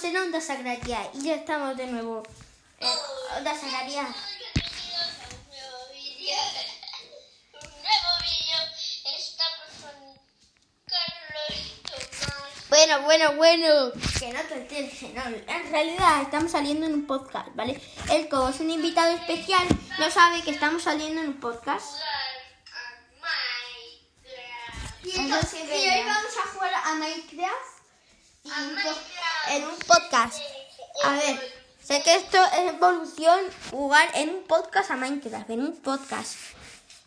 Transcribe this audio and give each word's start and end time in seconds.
estamos 0.00 0.04
en 0.04 0.16
Onda 0.16 0.40
Sagraria 0.40 1.10
y 1.12 1.24
ya 1.24 1.34
estamos 1.34 1.76
de 1.76 1.86
nuevo 1.86 2.22
en 2.78 2.88
Onda 3.36 3.54
Sagraria. 3.54 4.06
Bueno, 12.68 13.02
bueno, 13.02 13.32
bueno. 13.34 13.92
Que 14.18 14.32
no 14.32 14.40
te 14.42 14.54
entiendes, 14.54 15.02
no. 15.14 15.22
En 15.24 15.70
realidad 15.72 16.22
estamos 16.22 16.52
saliendo 16.52 16.86
en 16.86 16.94
un 16.94 17.06
podcast, 17.06 17.48
¿vale? 17.54 17.80
Él, 18.10 18.28
como 18.28 18.48
es 18.48 18.60
un 18.60 18.70
invitado 18.70 19.12
especial, 19.16 19.66
no 19.98 20.10
sabe 20.10 20.42
que 20.42 20.50
estamos 20.52 20.84
saliendo 20.84 21.20
en 21.20 21.28
un 21.28 21.40
podcast. 21.40 21.96
Y, 25.02 25.18
entonces, 25.18 25.60
y 25.64 25.88
hoy 25.88 26.04
vamos 26.04 26.32
a 26.44 26.48
jugar 26.52 26.72
a 26.74 26.94
Minecraft 26.94 27.80
y 28.44 28.50
A 28.50 28.54
un 28.54 28.68
po- 28.68 28.74
Minecraft. 28.74 29.29
En 29.48 29.64
un 29.64 29.78
podcast. 29.78 30.38
A 31.04 31.12
ver, 31.12 31.52
sé 31.82 32.02
que 32.02 32.14
esto 32.14 32.38
es 32.44 32.72
evolución, 32.74 33.40
jugar 33.70 34.08
en 34.14 34.30
un 34.30 34.42
podcast 34.44 34.90
a 34.90 34.96
Minecraft, 34.96 35.50
en 35.50 35.60
un 35.62 35.76
podcast. 35.80 36.34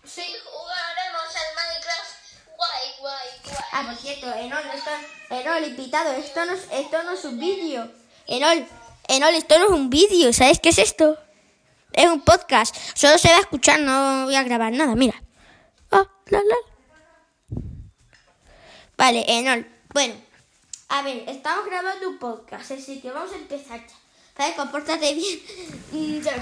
Sí, 0.05 0.23
jugaremos 0.45 1.35
al 1.35 1.55
Minecraft. 1.55 2.13
Guay, 2.57 2.93
guay, 2.99 3.27
guay. 3.45 3.57
Ah, 3.71 3.83
por 3.87 3.95
cierto, 3.95 4.33
Enol, 4.33 4.63
esto, 4.73 4.91
Enol, 5.29 5.63
invitado, 5.67 6.11
esto 6.13 6.45
no, 6.45 6.53
es- 6.53 6.67
esto 6.71 7.03
no 7.03 7.11
es 7.11 7.25
un 7.25 7.39
vídeo. 7.39 7.91
Enol, 8.27 8.67
Enol, 9.07 9.33
esto 9.35 9.57
no 9.59 9.65
es 9.65 9.71
un 9.71 9.89
vídeo, 9.89 10.31
¿sabes 10.33 10.59
qué 10.59 10.69
es 10.69 10.77
esto? 10.79 11.17
Es 11.91 12.07
un 12.07 12.21
podcast, 12.21 12.75
solo 12.95 13.17
se 13.17 13.29
va 13.29 13.37
a 13.37 13.41
escuchar, 13.41 13.79
no 13.79 14.25
voy 14.25 14.35
a 14.35 14.43
grabar 14.43 14.71
nada, 14.71 14.95
mira. 14.95 15.21
Ah, 15.91 16.07
la, 16.27 16.39
la. 16.39 16.55
Vale, 18.97 19.25
Enol, 19.27 19.67
bueno, 19.93 20.15
a 20.89 21.01
ver, 21.01 21.23
estamos 21.27 21.65
grabando 21.65 22.09
un 22.09 22.17
podcast, 22.19 22.71
así 22.71 23.01
que 23.01 23.11
vamos 23.11 23.31
a 23.33 23.35
empezar 23.37 23.79
ya. 23.79 23.95
¿Vale? 24.37 24.55
Compórtate 24.55 25.13
bien. 25.13 25.39
Mm, 25.91 26.21
ya, 26.21 26.35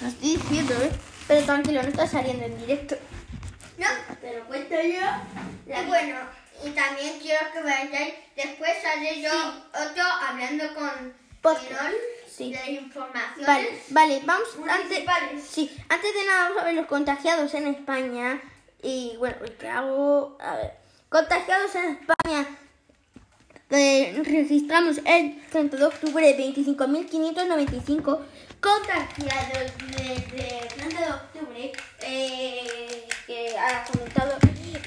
Lo 0.00 0.08
estoy 0.08 0.36
diciendo, 0.36 0.74
¿eh? 0.82 0.90
Pero 1.26 1.44
tranquilo, 1.44 1.82
no 1.82 1.88
está 1.88 2.06
saliendo 2.06 2.44
en 2.46 2.58
directo. 2.58 2.96
No, 3.76 3.86
Te 4.20 4.38
lo 4.38 4.46
cuento 4.46 4.74
yo. 4.74 5.06
y 5.66 5.86
bueno, 5.86 6.16
y 6.64 6.70
también 6.70 7.18
quiero 7.20 7.52
que 7.52 7.60
vayáis, 7.62 8.14
después 8.34 8.70
sale 8.82 9.20
yo 9.20 9.30
otro 9.30 10.02
hablando 10.02 10.74
con 10.74 11.12
Podcast. 11.42 11.70
Inol 11.70 11.94
Sí. 12.28 12.52
de 12.52 12.90
Vale, 13.46 13.82
vale, 13.88 14.22
vamos 14.24 14.48
antes, 14.68 15.04
sí, 15.50 15.76
antes 15.88 16.14
de 16.14 16.24
nada 16.24 16.44
vamos 16.48 16.62
a 16.62 16.64
ver 16.66 16.74
los 16.74 16.86
contagiados 16.86 17.52
en 17.54 17.66
España 17.66 18.40
y 18.82 19.16
bueno, 19.18 19.36
¿qué 19.58 19.68
hago? 19.68 20.38
A 20.40 20.54
ver, 20.56 20.72
contagiados 21.08 21.74
en 21.74 21.98
España 22.00 22.46
eh, 23.70 24.22
registramos 24.24 24.98
el 25.04 25.40
30 25.50 25.76
de 25.76 25.84
octubre 25.84 26.36
25.595 26.38 28.20
contagiados 28.60 29.72
desde 29.90 30.58
el 30.58 30.68
30 30.68 31.00
de 31.00 31.12
octubre 31.12 31.72
eh, 32.00 33.08
que 33.26 33.56
ha 33.58 33.84
comentado 33.84 34.38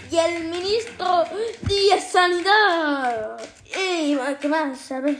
y 0.09 0.17
el 0.17 0.45
ministro 0.45 1.23
de 1.61 2.01
Sanidad 2.01 3.39
y 3.75 4.17
¿qué 4.39 4.47
más? 4.47 4.91
A 4.91 4.99
ver. 4.99 5.17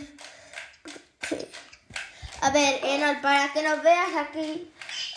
A 2.42 2.50
ver, 2.50 2.80
Enol, 2.84 3.22
para 3.22 3.54
que 3.54 3.62
nos 3.62 3.84
veas 3.84 4.16
aquí, 4.18 4.72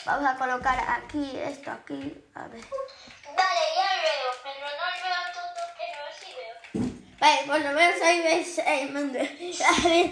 vamos 0.04 0.28
a 0.28 0.36
colocar 0.36 0.78
aquí, 0.88 1.32
esto 1.36 1.70
aquí, 1.70 2.14
a 2.34 2.46
ver. 2.48 2.64
Vale, 7.24 7.40
por 7.46 7.58
lo 7.58 7.72
menos 7.72 8.02
ahí 8.02 8.20
ves. 8.20 8.58
A 8.68 9.88
ver, 9.88 10.10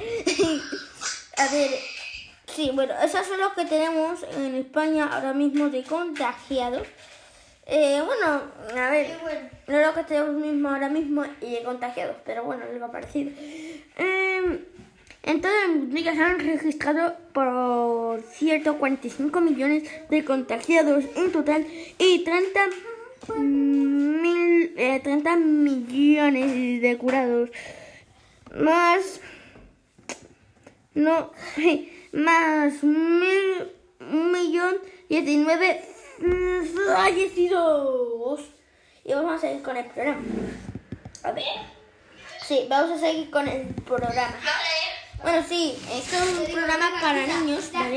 a 1.36 1.52
ver, 1.52 1.70
sí, 2.46 2.70
bueno, 2.72 2.94
esos 3.04 3.26
son 3.26 3.38
los 3.38 3.52
que 3.52 3.66
tenemos 3.66 4.22
en 4.38 4.54
España 4.54 5.10
ahora 5.12 5.34
mismo 5.34 5.68
de 5.68 5.82
contagiados. 5.82 6.86
Eh, 7.66 8.00
bueno, 8.04 8.42
a 8.74 8.90
ver, 8.90 9.18
bueno. 9.20 9.40
no 9.66 9.80
lo 9.80 9.94
que 9.94 10.04
tenemos 10.04 10.34
mismo 10.36 10.68
ahora 10.70 10.88
mismo 10.88 11.24
y 11.42 11.50
de 11.50 11.62
contagiados, 11.62 12.16
pero 12.24 12.44
bueno, 12.44 12.64
algo 12.64 12.90
parecido. 12.90 13.30
Eh, 13.98 14.64
en 15.24 15.42
mundo 15.68 15.98
ya 15.98 16.14
se 16.14 16.22
han 16.22 16.38
registrado, 16.38 17.16
por 17.34 18.22
cierto, 18.22 18.78
45 18.78 19.40
millones 19.40 19.82
de 20.08 20.24
contagiados 20.24 21.04
en 21.14 21.30
total 21.30 21.66
y 21.98 22.24
30, 22.24 22.60
mil, 23.28 24.74
eh, 24.76 25.00
30 25.02 25.36
millones 25.36 26.82
de 26.82 26.98
curados. 26.98 27.50
Más, 28.54 29.20
no, 30.94 31.32
más 32.12 32.82
mil, 32.82 33.72
millón 34.00 34.76
diecinueve 35.08 35.84
fallecidos. 36.86 38.40
Y 39.04 39.12
vamos 39.12 39.34
a 39.34 39.38
seguir 39.38 39.62
con 39.62 39.76
el 39.76 39.86
programa. 39.86 40.22
A 41.24 41.32
ver. 41.32 41.44
Sí, 42.46 42.66
vamos 42.68 42.90
a 42.92 42.98
seguir 42.98 43.30
con 43.30 43.48
el 43.48 43.66
programa. 43.84 44.36
Bueno, 45.22 45.44
sí, 45.48 45.74
esto 45.92 46.16
es 46.16 46.38
un 46.38 46.52
programa 46.52 46.90
para 47.00 47.26
niños. 47.26 47.70
Vamos 47.72 47.80
a 47.80 47.84
a 47.84 47.88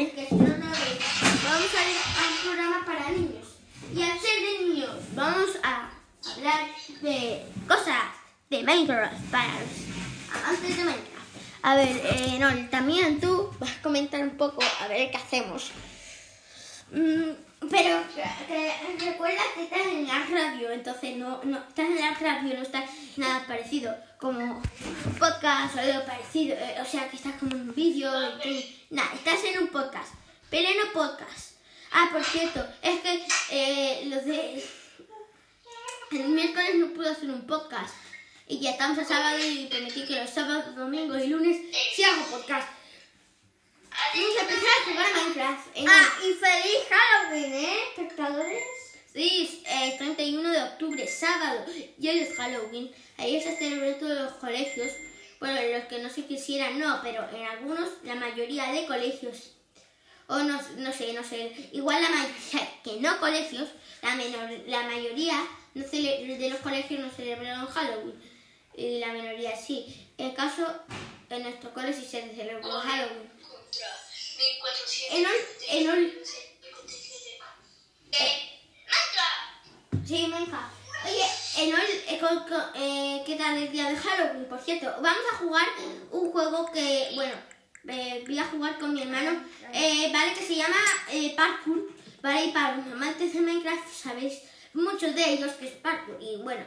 un 2.30 2.38
programa 2.44 2.86
para 2.86 3.10
niños. 3.12 3.45
Y 3.94 4.02
al 4.02 4.20
ser 4.20 4.42
de 4.42 4.66
niños, 4.66 4.96
vamos 5.14 5.50
a 5.64 5.90
hablar 6.34 6.68
de 7.02 7.46
cosas 7.68 8.04
de 8.50 8.64
Minecraft 8.64 9.32
para 9.32 9.60
los 9.60 10.44
amantes 10.44 10.78
de 10.78 10.84
Minecraft. 10.84 11.16
A 11.62 11.76
ver, 11.76 12.02
eh, 12.04 12.38
no, 12.40 12.70
también 12.70 13.20
tú 13.20 13.52
vas 13.60 13.72
a 13.72 13.82
comentar 13.82 14.22
un 14.22 14.38
poco 14.38 14.62
a 14.82 14.88
ver 14.88 15.12
qué 15.12 15.18
hacemos. 15.18 15.72
Mm, 16.92 17.32
pero 17.70 18.00
recuerda 19.00 19.42
que 19.56 19.64
estás 19.64 19.88
en 19.88 20.08
la 20.08 20.26
radio, 20.26 20.72
entonces 20.72 21.18
no, 21.18 21.42
no 21.44 21.58
estás 21.58 21.88
en 21.88 22.02
la 22.02 22.14
radio, 22.14 22.54
no 22.54 22.62
estás 22.62 22.90
nada 23.18 23.46
parecido 23.48 23.96
como 24.20 24.62
podcast 25.20 25.76
o 25.76 25.80
algo 25.80 26.06
parecido, 26.06 26.56
eh, 26.56 26.76
o 26.82 26.86
sea 26.86 27.10
que 27.10 27.16
estás 27.16 27.34
como 27.40 27.56
en 27.56 27.70
un 27.70 27.76
vídeo, 27.76 28.12
nada, 28.92 29.10
estás 29.14 29.44
en 29.44 29.64
un 29.64 29.70
podcast, 29.70 30.14
pero 30.50 30.70
no 30.84 30.92
podcast. 30.94 31.55
Ah, 31.98 32.10
por 32.12 32.22
cierto, 32.26 32.60
es 32.82 33.00
que 33.00 33.26
eh, 33.52 34.04
los 34.08 34.26
de 34.26 34.62
el 36.12 36.28
miércoles 36.28 36.76
no 36.76 36.94
pude 36.94 37.10
hacer 37.10 37.30
un 37.30 37.48
podcast 37.48 37.96
y 38.48 38.60
ya 38.60 38.72
estamos 38.72 38.98
a 38.98 39.06
sábado 39.06 39.38
y 39.40 39.68
prometí 39.68 40.04
que 40.04 40.20
los 40.20 40.30
sábados, 40.30 40.76
domingos 40.76 41.24
y 41.24 41.28
lunes 41.28 41.58
sí 41.96 42.04
hago 42.04 42.26
podcast. 42.26 42.68
Vamos 44.14 44.38
a 44.38 44.42
empezar 44.42 44.68
a 44.68 44.92
jugar 44.92 45.06
a 45.06 45.22
Minecraft. 45.22 45.68
en 45.74 45.88
Ah, 45.88 46.14
y 46.20 46.34
feliz 46.34 46.80
Halloween, 46.90 47.54
¿eh, 47.54 47.78
espectadores? 47.88 48.64
Sí, 49.14 49.64
es 49.66 49.94
eh, 49.94 49.96
31 49.98 50.50
de 50.50 50.64
octubre, 50.64 51.08
sábado, 51.08 51.66
y 51.98 52.10
hoy 52.10 52.20
es 52.20 52.36
Halloween. 52.36 52.92
Ayer 53.18 53.42
se 53.42 53.56
celebró 53.56 53.96
todos 53.96 54.20
los 54.20 54.34
colegios. 54.34 54.92
Bueno, 55.40 55.58
en 55.60 55.80
los 55.80 55.86
que 55.86 56.00
no 56.00 56.10
se 56.10 56.26
quisieran, 56.26 56.78
no, 56.78 57.00
pero 57.02 57.26
en 57.30 57.46
algunos, 57.46 57.90
la 58.04 58.16
mayoría 58.16 58.70
de 58.74 58.86
colegios. 58.86 59.55
O 60.28 60.38
no, 60.40 60.62
no 60.78 60.92
sé, 60.94 61.14
no 61.14 61.24
sé. 61.24 61.70
Igual 61.72 62.02
la 62.02 62.10
mayoría, 62.10 62.74
que 62.84 63.00
no 63.00 63.20
colegios, 63.20 63.70
la, 64.02 64.16
menor, 64.16 64.50
la 64.68 64.84
mayoría 64.84 65.48
no 65.74 65.84
de 66.38 66.50
los 66.50 66.60
colegios 66.60 67.00
no 67.02 67.10
celebraron 67.12 67.68
Halloween. 67.68 68.22
Y 68.76 69.00
la 69.00 69.14
minoría 69.14 69.56
sí. 69.56 70.10
En 70.18 70.32
caso, 70.32 70.66
en 71.30 71.44
nuestro 71.44 71.74
colegio 71.74 72.02
sí 72.04 72.10
se 72.10 72.36
celebró 72.36 72.70
Halloween. 72.72 73.30
Contra 73.42 73.88
1400. 74.38 75.18
En 75.18 75.26
ol- 75.26 75.48
en 75.70 75.90
Eh. 78.12 78.52
Sí, 80.06 80.28
Monja. 80.28 80.70
Oye, 81.06 81.26
Enol, 81.58 81.82
eh, 82.08 82.20
con- 82.20 82.48
con- 82.48 82.72
eh, 82.76 83.24
¿qué 83.26 83.36
tal 83.36 83.58
el 83.58 83.72
día 83.72 83.90
de 83.90 83.96
Halloween? 83.96 84.46
Por 84.46 84.60
cierto, 84.62 84.88
vamos 85.02 85.24
a 85.34 85.38
jugar 85.38 85.68
un 86.12 86.32
juego 86.32 86.72
que, 86.72 87.12
bueno, 87.16 87.34
eh, 87.88 88.24
voy 88.26 88.40
a 88.40 88.46
jugar 88.46 88.78
con 88.80 88.94
mi 88.94 89.02
hermano, 89.02 89.44
eh, 89.74 90.10
¿vale? 90.14 90.34
Que 90.34 90.44
se 90.46 90.56
llama 90.56 90.76
eh, 91.12 91.34
Parkour, 91.36 91.90
¿vale? 92.22 92.46
Y 92.46 92.52
para 92.52 92.78
los 92.78 92.86
amantes 92.88 93.34
de 93.34 93.42
Minecraft 93.42 93.88
sabéis 93.92 94.42
muchos 94.74 95.14
de 95.16 95.34
ellos 95.34 95.52
que 95.54 95.68
es 95.68 95.74
Parkour. 95.74 96.18
Y 96.22 96.38
bueno, 96.42 96.64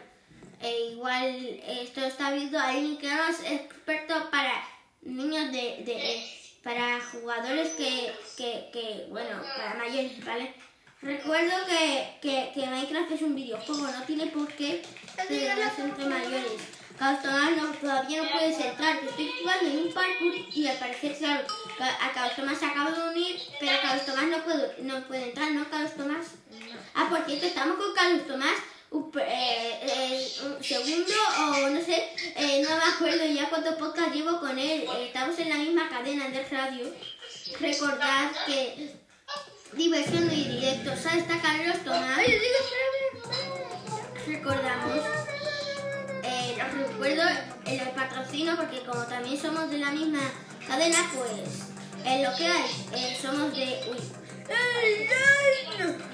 eh, 0.60 0.90
igual 0.92 1.60
esto 1.66 2.04
está 2.04 2.30
viendo 2.32 2.58
alguien 2.58 2.96
que 2.98 3.08
no 3.08 3.24
es 3.28 3.40
experto 3.42 4.30
para 4.30 4.62
niños 5.02 5.52
de... 5.52 5.82
de- 5.84 6.38
para 6.60 7.00
jugadores 7.00 7.68
que, 7.78 8.12
que, 8.36 8.68
que, 8.72 9.06
bueno, 9.08 9.40
para 9.56 9.74
mayores, 9.74 10.22
¿vale? 10.24 10.52
Recuerdo 11.00 11.52
que, 11.68 12.18
que, 12.20 12.50
que 12.54 12.66
Minecraft 12.66 13.12
es 13.12 13.22
un 13.22 13.34
videojuego, 13.36 13.86
no 13.86 14.02
tiene 14.02 14.26
por 14.26 14.48
qué 14.52 14.82
celebrarse 15.28 15.82
entre 15.82 16.04
mayores. 16.06 16.52
Carlos 16.98 17.22
Tomás 17.22 17.50
no, 17.56 17.68
todavía 17.74 18.22
no 18.24 18.30
puedes 18.32 18.58
entrar, 18.58 18.98
te 18.98 19.06
estoy 19.06 19.30
jugando 19.40 19.66
en 19.70 19.76
un 19.86 19.92
parkour 19.94 20.34
y 20.52 20.66
al 20.66 20.76
parecer, 20.78 21.16
claro, 21.16 21.46
a 21.78 22.12
Carlos 22.12 22.34
Tomás 22.34 22.58
se 22.58 22.66
acaba 22.66 22.90
de 22.90 23.10
unir, 23.10 23.40
pero 23.60 23.80
Carlos 23.80 24.04
Tomás 24.06 24.24
no 24.24 24.42
puede, 24.42 24.74
no 24.82 25.00
puede 25.06 25.24
entrar, 25.28 25.50
¿no, 25.52 25.70
Carlos 25.70 25.94
Tomás? 25.96 26.26
Ah, 26.94 27.06
por 27.08 27.24
cierto, 27.24 27.46
estamos 27.46 27.76
con 27.78 27.94
Carlos 27.94 28.26
Tomás, 28.26 28.56
un, 28.90 29.12
pe- 29.12 29.22
eh, 29.22 29.78
eh, 29.82 30.28
un- 30.42 30.58
segu- 30.58 30.62
segundo 30.64 31.12
o 31.38 31.70
no 31.70 31.80
sé, 31.80 32.08
eh, 32.34 32.64
no 32.68 32.76
me 32.76 32.82
acuerdo 32.92 33.24
ya 33.26 33.48
cuántos 33.48 33.74
podcasts 33.76 34.12
llevo 34.16 34.40
con 34.40 34.58
él. 34.58 34.84
Estamos 35.02 35.38
en 35.38 35.50
la 35.50 35.54
misma 35.56 35.88
cadena 35.88 36.28
de 36.30 36.42
radio. 36.48 36.92
Recordad 37.60 38.30
que 38.46 38.90
diversión 39.72 40.30
y 40.32 40.44
directo. 40.44 40.96
¿Sabes? 40.96 41.22
Está 41.22 41.40
Carlos 41.40 41.78
Tomás. 41.84 42.18
Oye, 42.18 42.38
digo, 42.38 42.58
espérame. 42.64 43.48
Recordamos. 44.26 45.04
Eh, 46.22 46.56
los 46.58 46.88
recuerdo 46.88 47.22
el 47.64 47.80
patrocinio 47.90 48.56
porque 48.56 48.80
como 48.80 49.02
también 49.04 49.40
somos 49.40 49.70
de 49.70 49.78
la 49.78 49.90
misma 49.90 50.20
cadena, 50.66 50.98
pues 51.14 51.32
es 52.04 52.28
lo 52.28 52.36
que 52.36 52.46
hay. 52.46 52.86
Eh, 52.94 53.18
somos 53.20 53.54
de... 53.56 53.80
Uy. 53.90 53.98
Mm. 55.78 56.08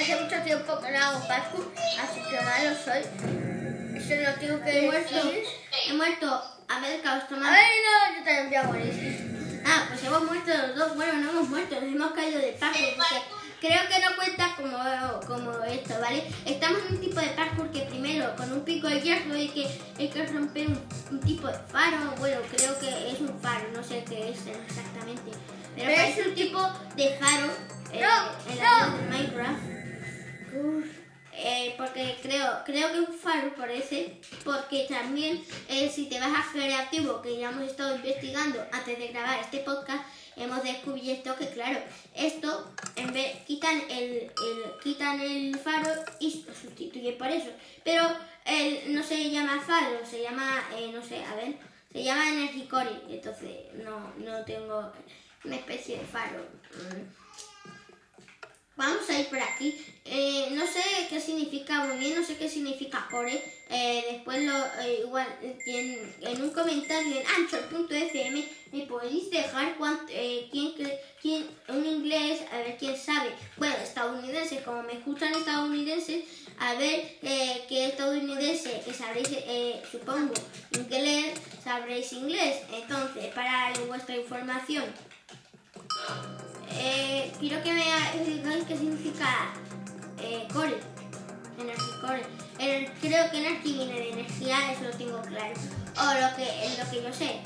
Hace 0.00 0.16
mucho 0.20 0.42
tiempo 0.42 0.80
que 0.80 0.90
no 0.90 0.98
hago 0.98 1.28
parkour, 1.28 1.72
así 2.00 2.20
que 2.30 2.40
malo 2.40 2.76
soy. 2.84 3.02
Eso 3.96 4.14
lo 4.22 4.34
tengo 4.38 4.62
que 4.62 4.78
he 4.78 4.82
muerto. 4.86 5.32
He 5.86 5.92
muerto. 5.92 6.42
A 6.68 6.80
ver, 6.80 7.00
Tomás. 7.28 7.58
Ay, 7.58 7.76
no, 7.84 8.18
yo 8.18 8.24
también 8.24 8.48
voy 8.48 8.56
a 8.56 8.62
morir. 8.64 9.27
Ah, 9.64 9.84
pues 9.88 10.02
hemos 10.04 10.24
muerto 10.24 10.50
los 10.66 10.76
dos. 10.76 10.96
Bueno, 10.96 11.12
no 11.20 11.30
hemos 11.30 11.48
muerto, 11.48 11.74
nos 11.80 11.84
hemos 11.94 12.12
caído 12.12 12.40
de 12.40 12.52
parkour. 12.52 12.82
Creo 13.60 13.80
que 13.88 13.98
no 13.98 14.14
cuenta 14.16 14.54
como, 14.56 15.20
como 15.26 15.64
esto, 15.64 15.94
¿vale? 16.00 16.24
Estamos 16.46 16.80
en 16.88 16.94
un 16.94 17.00
tipo 17.00 17.18
de 17.20 17.26
parkour 17.28 17.70
que 17.72 17.80
primero 17.82 18.36
con 18.36 18.52
un 18.52 18.60
pico 18.64 18.86
de 18.86 19.00
hierro 19.00 19.34
hay 19.34 19.48
que, 19.48 19.66
hay 19.98 20.08
que 20.08 20.26
romper 20.26 20.68
un, 20.68 20.80
un 21.10 21.20
tipo 21.20 21.48
de 21.48 21.54
faro. 21.72 21.96
Bueno, 22.18 22.40
creo 22.56 22.78
que 22.78 23.10
es 23.10 23.18
un 23.20 23.36
faro, 23.40 23.64
no 23.74 23.82
sé 23.82 24.04
qué 24.08 24.30
es 24.30 24.38
exactamente. 24.46 25.32
Pero 25.74 25.88
Pero 25.88 26.02
es 26.02 26.26
un 26.26 26.34
tipo 26.34 26.60
de 26.96 27.18
faro 27.18 27.46
eh, 27.92 28.00
No, 28.00 28.52
en 28.52 28.58
la 28.58 28.86
no. 28.86 28.96
de 28.96 29.02
Minecraft. 29.08 29.77
Creo, 32.22 32.62
creo 32.64 32.92
que 32.92 33.00
un 33.00 33.12
faro 33.18 33.54
parece, 33.54 34.16
porque 34.44 34.86
también 34.88 35.42
eh, 35.68 35.90
si 35.94 36.06
te 36.06 36.18
vas 36.20 36.30
a 36.36 36.52
creativo, 36.52 37.22
que 37.22 37.38
ya 37.38 37.50
hemos 37.50 37.64
estado 37.64 37.96
investigando 37.96 38.64
antes 38.72 38.98
de 38.98 39.08
grabar 39.08 39.38
este 39.40 39.58
podcast, 39.58 40.04
hemos 40.36 40.62
descubierto 40.62 41.36
que 41.36 41.48
claro, 41.50 41.78
esto 42.14 42.70
en 42.96 43.12
vez 43.12 43.36
quitan 43.46 43.80
el, 43.90 44.14
el- 44.14 44.30
quitan 44.82 45.20
el 45.20 45.56
faro 45.58 45.90
y 46.20 46.44
lo 46.46 46.54
sustituyen 46.54 47.16
por 47.18 47.28
eso. 47.28 47.50
Pero 47.84 48.02
el, 48.44 48.94
no 48.94 49.02
se 49.02 49.30
llama 49.30 49.60
faro, 49.60 49.98
se 50.08 50.22
llama, 50.22 50.62
eh, 50.76 50.90
no 50.92 51.02
sé, 51.04 51.24
a 51.24 51.34
ver, 51.36 51.56
se 51.92 52.02
llama 52.04 52.28
Energicore, 52.28 52.90
entonces 53.08 53.50
no, 53.84 54.12
no 54.18 54.44
tengo 54.44 54.92
una 55.44 55.56
especie 55.56 55.98
de 55.98 56.04
faro. 56.04 56.44
Vamos 58.78 59.10
a 59.10 59.18
ir 59.18 59.26
por 59.26 59.40
aquí. 59.40 59.76
Eh, 60.04 60.50
no 60.52 60.64
sé 60.64 60.80
qué 61.10 61.20
significa 61.20 61.84
bien, 61.94 62.14
no 62.14 62.24
sé 62.24 62.36
qué 62.36 62.48
significa 62.48 63.08
core. 63.10 63.42
Eh, 63.68 64.04
después 64.12 64.40
lo 64.44 64.54
eh, 64.80 65.00
igual 65.04 65.26
en, 65.66 66.14
en 66.22 66.42
un 66.42 66.50
comentario 66.50 67.16
en 67.20 67.26
anchor.fm 67.26 68.48
me 68.72 68.86
podéis 68.86 69.30
dejar 69.30 69.76
cuánt- 69.78 70.08
eh, 70.10 70.48
quién, 70.52 70.72
quién 71.20 71.46
un 71.68 71.84
inglés, 71.84 72.40
a 72.52 72.58
ver 72.58 72.76
quién 72.78 72.96
sabe. 72.96 73.30
Bueno, 73.56 73.74
estadounidenses, 73.82 74.62
como 74.62 74.82
me 74.84 74.92
escuchan 74.92 75.34
estadounidenses, 75.34 76.24
a 76.60 76.74
ver 76.74 77.18
eh, 77.22 77.64
qué 77.68 77.86
estadounidense 77.86 78.80
que 78.84 78.94
sabréis, 78.94 79.28
eh, 79.32 79.82
supongo, 79.90 80.34
inglés, 80.78 81.34
sabréis 81.64 82.12
inglés. 82.12 82.58
Entonces, 82.72 83.26
para 83.34 83.72
vuestra 83.88 84.16
información, 84.16 84.84
eh, 86.90 87.32
quiero 87.38 87.62
que 87.62 87.72
me 87.72 87.84
digáis 88.24 88.64
qué 88.66 88.76
significa 88.76 89.50
eh, 90.20 90.46
core. 90.52 90.78
Energy 91.58 91.90
core. 92.00 92.22
El- 92.58 92.90
creo 93.00 93.30
que 93.30 93.38
energy 93.38 93.72
viene 93.74 93.92
de 93.94 94.10
energía, 94.10 94.72
eso 94.72 94.84
lo 94.84 94.90
tengo 94.90 95.20
claro. 95.22 95.54
O 96.00 96.04
lo 96.20 96.36
que, 96.36 96.66
es 96.66 96.78
lo 96.78 96.90
que 96.90 97.02
yo 97.02 97.12
sé. 97.12 97.40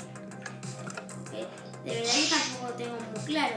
Eh, 1.33 1.47
de 1.85 1.95
verdad 1.95 2.13
yo 2.13 2.29
tampoco 2.37 2.73
tengo 2.77 2.95
muy 2.99 3.25
claro. 3.25 3.55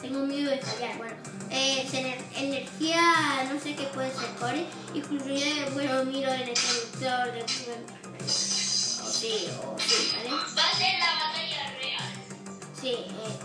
Tengo 0.00 0.18
miedo 0.26 0.50
de 0.50 0.58
fallar. 0.58 0.98
Bueno, 0.98 1.14
eh, 1.50 1.82
es 1.84 1.94
ener- 1.94 2.24
energía, 2.36 3.48
no 3.52 3.58
sé 3.60 3.74
qué 3.74 3.84
puede 3.94 4.10
ser 4.10 4.28
core. 4.40 4.66
Incluso 4.94 5.26
yo, 5.28 5.70
bueno, 5.72 6.04
miro 6.04 6.30
en 6.32 6.48
el 6.48 6.54
traductor 6.54 7.32
de. 7.32 7.42
O 7.42 8.28
sí, 8.28 9.48
o 9.62 9.76
sí, 9.78 10.12
¿vale? 10.16 10.30
Va 10.30 10.64
a 10.68 10.76
ser 10.76 10.98
la 10.98 11.12
batalla 11.14 11.74
real. 11.80 12.12
Sí, 12.80 12.88
eh, 12.90 13.38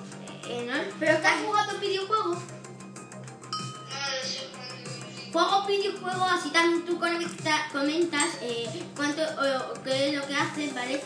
¿no? 0.59 0.73
Pero 0.99 1.13
¿Estás 1.13 1.41
jugando 1.45 1.79
videojuegos? 1.79 2.37
No 2.37 3.99
lo 4.11 4.27
sé. 4.27 4.49
Juego 5.31 5.65
videojuegos, 5.65 6.31
así 6.31 6.49
también 6.49 6.85
tú 6.85 6.99
comentas 6.99 8.27
eh, 8.41 8.67
cuánto 8.95 9.21
o, 9.21 9.71
o 9.71 9.83
qué 9.83 10.09
es 10.09 10.15
lo 10.15 10.27
que 10.27 10.35
haces, 10.35 10.73
¿vale? 10.73 11.01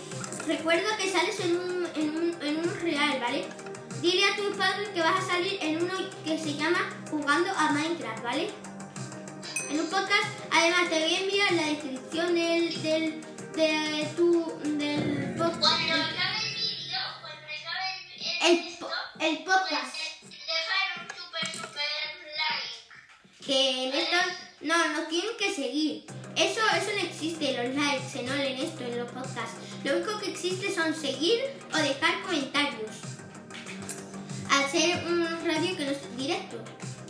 Recuerda 0.47 0.97
que 0.97 1.12
sales 1.12 1.39
en 1.39 1.57
un, 1.57 1.88
en, 1.95 2.09
un, 2.15 2.36
en 2.42 2.57
un 2.57 2.81
real, 2.81 3.19
¿vale? 3.19 3.45
Dile 4.01 4.25
a 4.25 4.36
tus 4.36 4.56
padres 4.56 4.89
que 4.89 5.01
vas 5.01 5.24
a 5.24 5.27
salir 5.27 5.57
en 5.62 5.83
uno 5.83 5.94
que 6.24 6.38
se 6.38 6.53
llama 6.56 6.80
Jugando 7.09 7.50
a 7.56 7.71
Minecraft, 7.71 8.24
¿vale? 8.24 8.50
En 9.69 9.80
un 9.80 9.89
podcast, 9.89 10.27
además 10.51 10.89
te 10.89 11.00
voy 11.00 11.15
a 11.15 11.19
enviar 11.19 11.51
la 11.53 11.65
descripción 11.68 12.36
del, 12.36 12.81
del, 12.83 13.21
de 13.56 14.07
tu, 14.15 14.53
del 14.63 15.04
el 19.25 19.38
podcast. 19.44 19.95
dejar 20.22 21.01
un 21.01 21.07
super, 21.16 21.51
super 21.51 21.92
like. 22.38 23.45
que 23.45 23.88
en 23.88 23.94
esto 23.94 24.18
no 24.62 24.88
nos 24.89 25.07
tienen 25.10 25.36
que 25.38 25.54
seguir. 25.54 26.06
Eso, 26.36 26.62
eso 26.75 26.92
no 26.94 27.01
existe, 27.01 27.54
los 27.54 27.75
likes, 27.75 28.24
no 28.24 28.33
en 28.33 28.57
esto, 28.57 28.83
en 28.83 29.00
los 29.00 29.12
podcasts. 29.12 29.57
Lo 29.83 29.95
único 29.98 30.19
que 30.19 30.31
existe 30.31 30.74
son 30.74 30.94
seguir 30.94 31.42
o 31.74 31.77
dejar 31.77 32.22
comentarios. 32.24 32.92
Ser 34.72 35.06
un 35.06 35.24
radio 35.45 35.77
que 35.77 35.86
no 35.86 35.92
es 35.92 36.18
directo. 36.18 36.62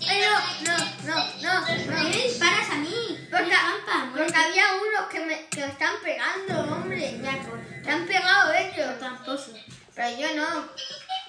Ay, 0.08 0.22
no, 0.22 0.72
no, 0.72 0.78
no, 1.06 1.16
no, 1.42 1.66
¿Por 1.66 1.78
no. 1.78 2.12
qué 2.12 2.18
me 2.18 2.24
disparas 2.28 2.70
a 2.70 2.76
mí? 2.76 3.28
Porque, 3.32 3.46
trampa, 3.50 4.12
porque 4.16 4.36
había 4.36 4.66
unos 4.76 5.10
que 5.10 5.20
me, 5.22 5.46
que 5.48 5.66
están 5.66 5.96
pegando, 6.04 6.76
hombre. 6.76 7.20
Ya, 7.24 7.42
pues, 7.50 7.84
Se 7.84 7.90
han 7.90 8.06
pegado 8.06 8.54
ellos. 8.54 8.74
pero 8.76 8.98
tramposo. 9.00 9.54
Pero 9.96 10.20
yo 10.20 10.36
no. 10.36 10.70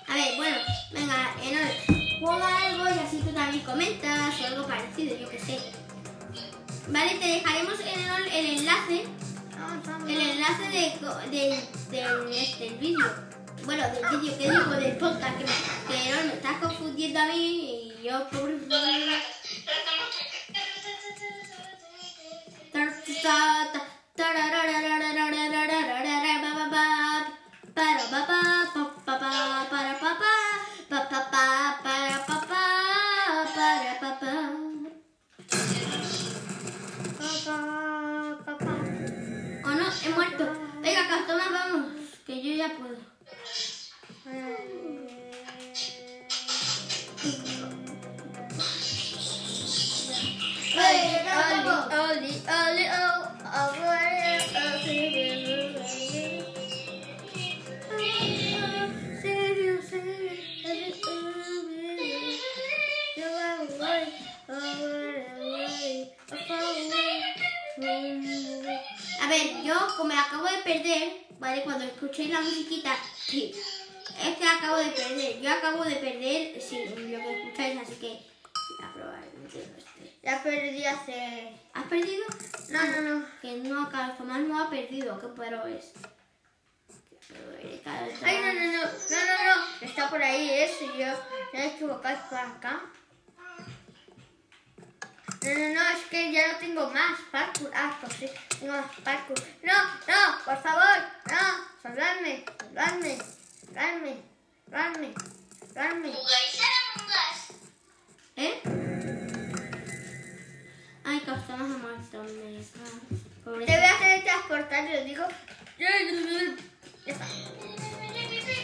A 0.08 0.14
ver, 0.14 0.36
bueno, 0.36 0.56
venga, 0.92 1.34
Enol, 1.42 2.18
juega 2.20 2.58
algo 2.58 2.84
y 2.88 2.98
así 3.06 3.18
tú 3.18 3.32
también 3.32 3.64
comentas 3.64 4.40
o 4.40 4.46
algo 4.46 4.66
parecido, 4.66 5.16
yo 5.16 5.28
qué 5.28 5.38
sé. 5.38 5.60
Vale, 6.88 7.14
te 7.16 7.26
dejaremos 7.26 7.74
en 7.80 8.28
el 8.32 8.58
enlace 8.58 9.04
El 10.08 10.20
enlace 10.20 10.68
de, 10.70 10.92
co- 11.00 11.30
del 11.30 11.90
del 11.90 12.32
este, 12.32 12.68
vídeo. 12.80 13.12
Bueno, 13.64 13.82
del 13.90 14.20
vídeo 14.20 14.38
que 14.38 14.50
digo, 14.50 14.70
del 14.70 14.96
podcast, 14.96 15.36
que, 15.38 15.44
que 15.44 16.24
me 16.26 16.34
estás 16.34 16.58
confundiendo 16.62 17.18
a 17.20 17.26
mí 17.26 17.92
y 17.98 18.02
yo, 18.04 18.28
pobre. 18.30 18.56
Papá, 29.18 29.66
papá. 38.44 38.74
Oh 39.64 39.70
no, 39.70 39.86
he 40.04 40.08
muerto. 40.14 40.44
Venga, 40.82 41.08
Castoma, 41.08 41.48
vamos, 41.50 41.92
que 42.26 42.42
yo 42.42 42.52
ya 42.56 42.76
puedo. 42.76 43.15
Cuando 71.76 71.92
escuchéis 71.92 72.30
la 72.30 72.40
musiquita, 72.40 72.96
sí. 73.14 73.52
Es 73.54 74.38
que 74.38 74.48
acabo 74.48 74.78
de 74.78 74.92
perder. 74.92 75.42
Yo 75.42 75.52
acabo 75.52 75.84
de 75.84 75.96
perder, 75.96 76.58
sí, 76.58 76.86
lo 76.88 76.96
que 76.96 77.42
escucháis, 77.42 77.82
así 77.82 77.96
que 77.96 78.18
probablemente 78.94 79.68
no 79.70 79.76
esté. 79.76 80.18
Ya 80.22 80.42
perdí 80.42 80.86
hace... 80.86 81.52
¿Has 81.74 81.84
perdido? 81.84 82.24
No, 82.70 82.82
no, 82.82 83.00
no. 83.02 83.26
Que 83.42 83.56
no, 83.58 83.90
Carlos 83.90 84.16
Tomás 84.16 84.40
no 84.40 84.58
ha 84.58 84.70
perdido, 84.70 85.20
que 85.20 85.26
pero 85.36 85.66
es. 85.66 85.92
Ay, 87.84 88.38
no, 88.40 88.54
no, 88.54 88.72
no, 88.72 88.72
no, 88.72 89.26
no, 89.26 89.44
no. 89.44 89.86
Está 89.86 90.08
por 90.08 90.22
ahí 90.22 90.48
eso, 90.48 90.86
yo 90.96 91.08
me 91.52 91.62
he 91.62 91.66
equivocado 91.74 92.18
por 92.30 92.38
acá. 92.38 92.80
No, 95.46 95.52
no, 95.54 95.74
no, 95.74 95.90
es 95.90 96.04
que 96.10 96.32
ya 96.32 96.52
no 96.52 96.58
tengo 96.58 96.90
más 96.90 97.20
parkour. 97.30 97.70
Ah, 97.72 97.96
pues 98.00 98.14
sí, 98.14 98.26
tengo 98.58 98.72
más 98.72 98.86
parkour. 99.04 99.40
No, 99.62 99.74
no, 100.08 100.44
por 100.44 100.60
favor, 100.60 100.98
no, 101.26 101.66
salvadme, 101.80 102.44
salvadme, 102.58 103.18
salvadme, 103.64 104.16
salvadme, 104.68 105.14
salvadme. 105.72 106.12
¿Jugáis 106.12 106.60
a? 106.60 106.76
¿Eh? 108.38 108.60
Ay, 111.04 111.20
que 111.20 111.30
a 111.30 111.56
muerto, 111.56 112.24
me 112.24 112.64
Pobre. 113.44 113.66
Te 113.66 113.76
voy 113.76 113.86
a 113.86 113.98
teletransportar, 113.98 114.88
yo 114.92 115.04
digo. 115.04 115.24
Ya 115.78 115.88
está. 117.06 117.26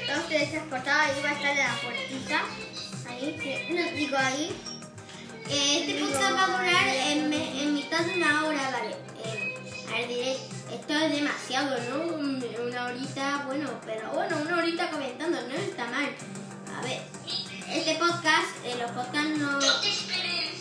Estamos 0.01 0.29
teletransportados, 0.29 1.17
ahí 1.17 1.23
va 1.23 1.31
a 1.31 1.33
estar 1.33 1.51
en 1.53 1.59
la 1.59 1.77
puertita. 1.81 2.45
Ahí, 3.09 3.39
sí, 3.41 3.73
no 3.73 3.83
digo 3.93 4.17
ahí. 4.19 4.82
Eh, 5.49 5.79
Este 5.81 6.01
podcast 6.05 6.35
va 6.35 6.45
a 6.45 6.47
durar 6.47 6.89
en, 6.89 7.33
en 7.33 7.75
mitad 7.75 8.01
de 8.01 8.15
una 8.15 8.47
hora, 8.47 8.71
vale. 8.71 8.97
Eh, 9.25 9.55
a 9.89 9.99
ver, 9.99 10.09
diré, 10.09 10.33
esto 10.33 10.95
es 10.95 11.13
demasiado, 11.13 11.77
¿no? 11.91 12.15
Un- 12.17 12.33
Una 12.69 12.87
horita, 12.87 13.43
bueno, 13.47 13.69
pero 13.85 14.11
bueno, 14.13 14.37
una 14.41 14.57
horita 14.59 14.89
comentando, 14.91 15.39
no 15.43 15.55
está 15.55 15.85
mal. 15.87 16.09
A 16.77 16.81
ver, 16.83 17.01
este 17.69 17.95
podcast, 17.97 18.65
eh, 18.65 18.77
los 18.81 18.91
podcasts 18.93 19.37
no... 19.39 19.59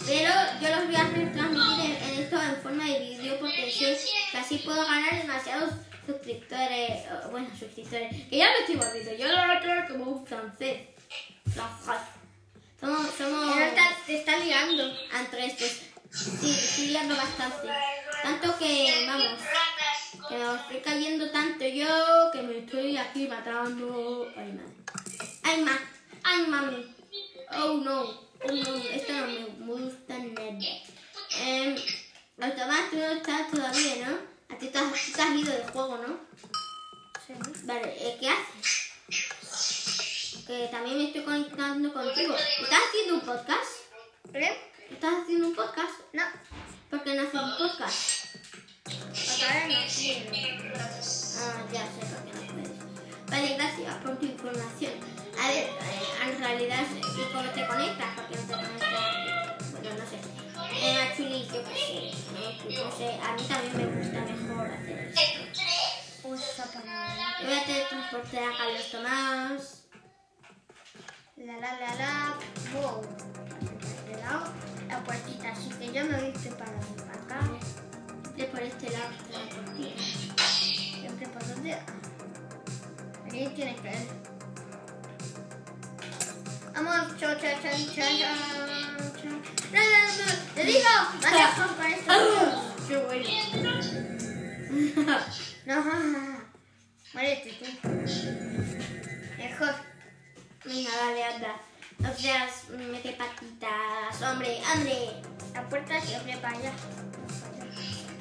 Pero 0.05 0.31
yo 0.61 0.75
los 0.75 0.85
voy 0.87 0.95
a 0.95 1.03
retransmitir 1.03 1.85
en, 1.85 1.91
en 2.03 2.19
esto 2.23 2.41
en 2.41 2.55
forma 2.61 2.85
de 2.85 2.99
vídeo 2.99 3.39
porque 3.39 3.71
sé 3.71 3.97
que 4.31 4.37
así 4.37 4.57
puedo 4.57 4.81
ganar 4.83 5.21
demasiados 5.21 5.71
suscriptores. 6.07 7.03
Bueno, 7.29 7.47
suscriptores. 7.57 8.09
Que 8.27 8.37
ya 8.37 8.47
me 8.47 8.59
estoy 8.61 8.75
volviendo. 8.77 9.13
Yo 9.15 9.27
lo 9.27 9.45
recuerdo 9.53 9.87
como 9.93 10.11
un 10.11 10.25
francés. 10.25 10.81
Francés. 11.53 12.01
Somos, 12.81 13.07
somos 13.17 13.57
está- 13.57 13.95
te 14.05 14.15
está 14.19 14.37
liando. 14.37 14.83
antrestes. 15.13 15.81
Sí, 16.11 16.49
estoy 16.51 16.87
liando 16.87 17.15
bastante. 17.15 17.67
Tanto 18.23 18.57
que, 18.57 19.05
vamos, 19.07 19.39
que 20.27 20.35
me 20.35 20.55
estoy 20.55 20.79
cayendo 20.81 21.31
tanto 21.31 21.65
yo 21.65 22.31
que 22.33 22.41
me 22.41 22.57
estoy 22.59 22.97
aquí 22.97 23.27
matando. 23.27 24.27
Ay, 24.35 24.51
madre. 24.51 24.75
Ay, 25.43 25.61
ma. 25.61 25.79
Ay, 26.23 26.47
mami. 26.47 26.95
Oh, 27.53 27.77
no. 27.77 28.01
Oh, 28.01 28.51
no. 28.51 28.75
Esto 28.97 29.13
no 29.13 29.27
me 29.27 29.45
gusta 29.73 30.17
nada. 30.17 30.49
Em, 31.39 31.75
los 32.37 32.55
demás 32.55 32.89
tú 32.89 32.97
no 32.97 33.11
estás 33.11 33.51
todavía, 33.51 33.95
¿no? 34.07 34.53
A 34.53 34.57
ti 34.57 34.67
te 34.67 34.77
has, 34.77 34.91
te 35.15 35.21
has 35.21 35.35
ido 35.35 35.53
del 35.53 35.69
juego, 35.71 35.97
¿no? 35.97 36.19
Sí. 37.25 37.33
Vale, 37.63 37.87
eh, 37.97 38.17
¿qué 38.19 38.27
haces? 38.29 38.80
Que 40.51 40.67
también 40.67 40.97
me 40.97 41.05
estoy 41.05 41.23
conectando 41.23 41.93
contigo. 41.93 42.35
¿Estás 42.35 42.79
haciendo 42.89 43.13
un 43.13 43.21
podcast? 43.21 43.71
¿Eh? 44.33 44.51
¿Estás 44.91 45.23
haciendo 45.23 45.47
un 45.47 45.55
podcast? 45.55 45.93
No, 46.11 46.23
¿Por 46.89 47.03
qué 47.05 47.15
no 47.15 47.21
haces 47.21 47.41
un 47.41 47.57
podcast? 47.57 48.35
no. 48.35 49.77
Ah, 51.39 51.63
ya 51.71 51.83
sé 51.87 52.01
por 52.03 52.25
qué 52.25 52.33
no 52.35 52.41
puedes. 52.51 53.27
Vale, 53.27 53.55
gracias 53.55 53.95
por 54.03 54.19
tu 54.19 54.25
información. 54.25 54.91
A 55.41 55.47
ver, 55.47 55.57
eh, 55.57 55.69
en 56.25 56.39
realidad, 56.39 56.85
¿y 56.97 56.99
cómo 57.31 57.49
te 57.51 57.65
conectas? 57.65 58.09
Porque 58.17 58.35
no 58.35 58.41
te 58.41 58.53
conectas. 58.53 59.71
Bueno, 59.71 59.89
no 59.95 60.05
sé. 60.05 60.19
Eh, 60.81 60.97
actually, 60.99 61.47
yo 61.47 61.63
qué 61.63 61.75
sé. 61.79 62.11
No, 62.33 62.83
no 62.83 62.91
sé, 62.97 63.07
a 63.23 63.31
mí 63.37 63.43
también 63.47 63.77
me 63.77 63.85
gusta 64.03 64.19
mejor 64.19 64.67
hacer. 64.67 65.13
Yo 67.41 67.47
voy 67.47 67.57
a 67.57 67.65
teletransportar 67.65 68.43
a 68.43 68.57
Carlos 68.57 68.91
Tomás. 68.91 69.80
La 71.45 71.53
la 71.57 71.71
la 71.79 71.95
la. 71.95 72.37
Wow. 72.71 73.01
De 74.07 74.15
lado, 74.21 74.43
la 74.87 75.03
puertita, 75.03 75.49
así 75.49 75.69
que 75.69 75.91
yo 75.91 76.05
me 76.05 76.21
voy 76.21 76.31
preparando 76.33 76.95
para 76.97 77.39
acá. 77.39 77.39
De 78.35 78.43
por 78.43 78.59
este 78.61 78.91
lado 78.91 79.09
está 79.11 79.39
la 79.39 79.49
cortina. 79.49 80.01
Siempre 80.99 81.27
por 81.29 81.47
donde. 81.47 81.73
Ahí 81.73 83.53
tiene 83.55 83.75
que 83.75 83.81
ver. 83.81 84.07
Vamos, 86.75 87.17
cho, 87.19 87.33
cho, 87.33 87.39
cho, 87.39 87.69
cho, 87.69 88.01
cho. 88.01 89.29
No, 89.71 89.79
no, 89.79 89.97
no, 89.97 90.13
no, 90.17 90.33
te 90.53 90.63
digo, 90.63 90.89
lejos 91.21 91.71
con 91.71 91.85
esto. 91.91 92.13
¡Qué 92.87 92.97
bueno! 92.97 93.71
No, 95.63 95.75
muérete 95.83 96.30
dale, 101.01 101.23
anda. 101.23 101.55
No 101.99 102.13
seas, 102.13 102.69
mete 102.69 103.13
patitas. 103.13 104.21
Hombre, 104.21 104.61
hombre. 104.73 105.21
La 105.53 105.67
puerta 105.67 105.99
siempre 105.99 106.37
para 106.37 106.57
allá. 106.57 106.71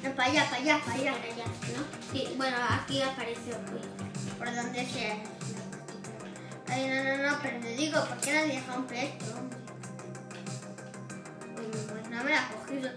No, 0.03 0.11
para 0.15 0.29
allá, 0.29 0.45
para 0.45 0.61
allá, 0.61 0.79
para 0.83 0.97
allá. 0.97 1.13
Para 1.13 1.33
allá, 1.33 1.45
¿no? 1.45 2.11
Sí, 2.11 2.33
bueno, 2.37 2.57
aquí 2.69 3.01
apareció. 3.01 3.57
Pues. 3.69 3.83
Por 4.37 4.55
donde 4.55 4.85
sea. 4.85 5.15
Ay, 6.67 6.87
no, 6.87 7.03
no, 7.03 7.31
no, 7.31 7.39
pero 7.41 7.59
te 7.59 7.75
digo, 7.75 8.03
¿por 8.05 8.17
qué 8.17 8.33
no 8.33 8.47
dejado 8.47 8.73
un 8.73 8.83
hombre? 8.83 9.13
Pues 11.55 12.09
no 12.09 12.23
me 12.23 12.31
la 12.31 12.39
has 12.39 12.51
cogido. 12.51 12.89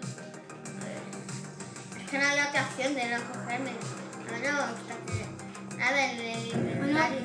Es 2.01 2.11
que 2.11 2.19
no 2.19 2.25
otra 2.49 2.63
opción 2.63 2.95
de 2.95 3.05
no 3.07 3.33
cogerme. 3.33 3.73
No, 3.73 4.33
no 4.33 4.39
me 4.39 4.73
gusta 4.73 4.95
que 5.07 5.77
nada 5.77 6.11
el 6.11 6.17
del 6.17 6.47
inventario. 6.47 7.21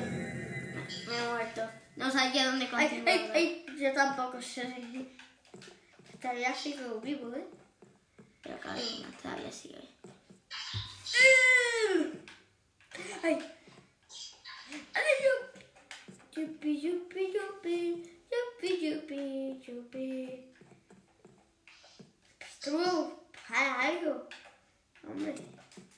Me 1.08 1.16
he 1.16 1.28
muerto. 1.30 1.79
No 2.00 2.10
sabía 2.10 2.46
dónde 2.46 2.64
Ay, 2.72 2.88
continuar. 2.88 3.08
ay, 3.14 3.30
ay, 3.34 3.66
yo 3.78 3.92
tampoco 3.92 4.40
sé. 4.40 4.64
Estaría 6.10 6.54
sigo 6.54 6.98
vivo, 7.00 7.34
¿eh? 7.34 7.46
Pero 8.42 8.58
claro, 8.58 8.80
no 9.02 9.18
todavía 9.18 9.52
sigue. 9.52 9.76
Ay. 13.22 13.38
Ay, 14.94 15.14
yo. 15.24 16.40
Yupi, 16.42 16.80
yupi, 16.80 17.32
yupi. 17.34 18.02
Yupi, 18.32 18.70
yupi, 18.80 19.60
yupi. 19.66 20.54
Tú, 22.64 22.78
haz 23.48 23.84
algo. 23.84 24.26
Hombre, 25.06 25.34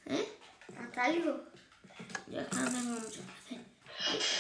¿Eh? 0.07 0.29
haz 0.77 0.99
algo. 0.99 1.45
Yo 2.27 2.41
no 2.41 2.49
tengo 2.49 2.71
mucho 2.71 3.21
que 3.25 3.55
hacer. 3.55 3.62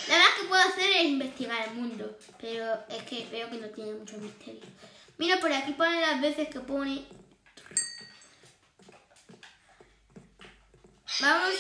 La 0.08 0.14
verdad 0.14 0.28
que 0.38 0.48
puedo 0.48 0.62
hacer 0.62 0.90
es 0.90 1.04
investigar 1.04 1.68
el 1.68 1.74
mundo, 1.74 2.18
pero 2.40 2.84
es 2.88 3.02
que 3.04 3.26
veo 3.30 3.48
que 3.48 3.56
no 3.56 3.68
tiene 3.68 3.94
mucho 3.94 4.18
misterio. 4.18 4.62
Mira, 5.18 5.38
por 5.40 5.52
aquí 5.52 5.72
pone 5.72 6.00
las 6.00 6.20
veces 6.20 6.48
que 6.48 6.60
pone. 6.60 7.04
Vamos. 11.20 11.54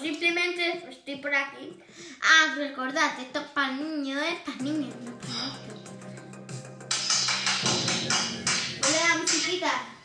Simplemente 0.00 0.84
estoy 0.90 1.16
por 1.16 1.32
aquí. 1.32 1.78
Ah, 2.20 2.54
recordad, 2.56 3.20
esto 3.20 3.38
es 3.38 3.46
para 3.48 3.72
niños, 3.72 4.20
para 4.44 4.56
niños, 4.58 4.94
no 4.96 5.10
es 5.10 5.26
para 5.26 5.46
esto. 5.54 5.74
Ponle 8.80 9.08
la 9.08 9.18
musiquita. 9.18 9.95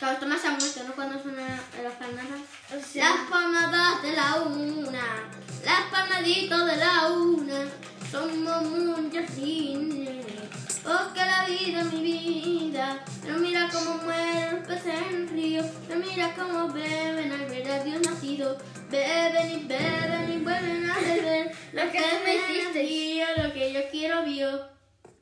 Los 0.00 0.18
tomas 0.18 0.42
muerto, 0.42 0.82
¿no? 0.86 0.94
Cuando 0.94 1.22
suenan 1.22 1.60
las 1.82 1.92
palmadas. 1.94 2.40
O 2.74 2.80
sea, 2.82 3.10
Las 3.10 3.28
palmadas 3.28 4.02
de 4.02 4.12
la 4.12 4.36
una, 4.40 5.28
las 5.62 5.80
palmaditas 5.90 6.66
de 6.66 6.76
la 6.78 7.08
una, 7.08 7.64
somos 8.10 8.62
muchos 8.62 9.30
cines. 9.34 10.24
Porque 10.82 11.20
la 11.20 11.44
vida 11.46 11.82
es 11.82 11.92
mi 11.92 12.00
vida, 12.00 13.04
pero 13.20 13.38
mira 13.38 13.68
cómo 13.70 13.96
mueren 13.96 14.56
los 14.56 14.66
peces 14.66 14.94
en 15.06 15.14
el 15.16 15.28
río, 15.28 15.62
pero 15.86 16.00
mira 16.00 16.34
cómo 16.34 16.68
beben 16.72 17.32
al 17.32 17.46
ver 17.46 17.70
a 17.70 17.84
Dios 17.84 18.00
nacido. 18.00 18.56
Beben 18.90 19.50
y 19.50 19.64
beben 19.64 20.32
y 20.32 20.38
vuelven 20.38 20.90
a 20.90 20.98
beber 20.98 21.52
lo 21.74 21.92
que 21.92 22.00
me 22.24 22.36
hiciste 22.36 22.82
y 22.82 23.20
lo 23.36 23.52
que 23.52 23.72
yo 23.74 23.80
quiero 23.90 24.24
vio. 24.24 24.48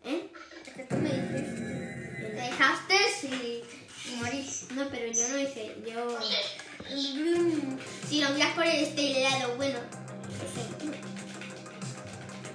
¿Eh? 0.04 0.32
es 0.64 0.72
que 0.72 0.84
tú 0.84 0.94
me. 0.96 1.08
Te 1.08 2.30
dejaste 2.30 2.94
y, 3.24 3.64
y 4.10 4.16
morí. 4.16 4.50
No, 4.74 4.88
pero 4.90 5.12
yo 5.12 5.28
no 5.28 5.38
hice, 5.38 5.76
yo... 5.86 6.18
Si 8.08 8.20
lo 8.22 8.30
miras 8.30 8.54
por 8.54 8.64
este 8.64 9.22
lado, 9.22 9.56
bueno. 9.56 9.78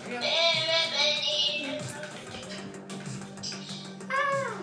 no 0.07 0.21
sé. 0.21 0.23
¡Ah! 4.09 4.61